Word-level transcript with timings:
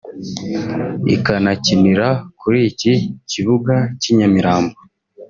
ikanakinira 1.15 2.07
kuri 2.39 2.59
iki 2.69 2.93
kibuga 3.31 3.75
cy’i 4.01 4.13
Nyamirambo 4.17 4.77